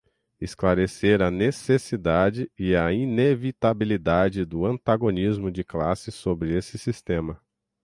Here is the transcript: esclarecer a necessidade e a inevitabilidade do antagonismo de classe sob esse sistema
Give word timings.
esclarecer 0.41 1.21
a 1.21 1.29
necessidade 1.29 2.51
e 2.57 2.75
a 2.75 2.91
inevitabilidade 2.91 4.43
do 4.45 4.65
antagonismo 4.65 5.51
de 5.51 5.63
classe 5.63 6.11
sob 6.11 6.49
esse 6.51 6.75
sistema 6.79 7.39